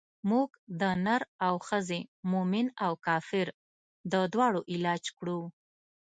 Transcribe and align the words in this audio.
موږ 0.29 0.49
د 0.79 0.81
نر 1.05 1.21
او 1.47 1.55
ښځې 1.67 1.99
مومن 2.31 2.67
او 2.85 2.91
کافر 3.07 3.47
د 4.11 4.13
دواړو 4.33 4.61
علاج 4.73 5.03
کړو. 5.17 5.39